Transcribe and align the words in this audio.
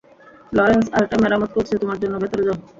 Lawrence 0.53 0.85
আরেকটা 0.95 1.17
মেরামত 1.19 1.49
করছে 1.55 1.73
তোমার 1.81 1.97
জন্য, 2.01 2.15
ভেতরে 2.23 2.43
যাও। 2.47 2.57